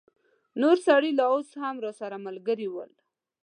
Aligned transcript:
نور 0.61 0.77
سړي 0.87 1.11
لا 1.19 1.25
اوس 1.33 1.49
هم 1.61 1.75
راسره 1.85 2.17
ملګري 2.25 2.67
ول. 2.69 2.91